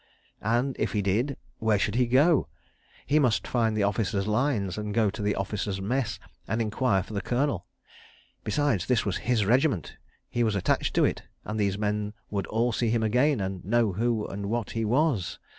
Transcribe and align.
And 0.41 0.75
if 0.79 0.93
he 0.93 1.03
did, 1.03 1.37
where 1.59 1.77
should 1.77 1.93
he 1.93 2.07
go? 2.07 2.47
He 3.05 3.19
must 3.19 3.45
find 3.47 3.77
the 3.77 3.83
Officers' 3.83 4.25
Lines, 4.25 4.75
and 4.75 4.95
go 4.95 5.11
to 5.11 5.21
the 5.21 5.35
Officers' 5.35 5.79
Mess 5.79 6.17
and 6.47 6.59
inquire 6.59 7.03
for 7.03 7.13
the 7.13 7.21
Colonel. 7.21 7.67
Besides, 8.43 8.87
this 8.87 9.05
was 9.05 9.17
his 9.29 9.45
regiment; 9.45 9.97
he 10.27 10.43
was 10.43 10.55
attached 10.55 10.95
to 10.95 11.05
it, 11.05 11.21
and 11.45 11.59
these 11.59 11.77
men 11.77 12.13
would 12.31 12.47
all 12.47 12.71
see 12.71 12.89
him 12.89 13.03
again 13.03 13.39
and 13.39 13.63
know 13.63 13.93
who 13.93 14.25
and 14.25 14.47
what 14.49 14.71
he 14.71 14.83
was. 14.83 15.37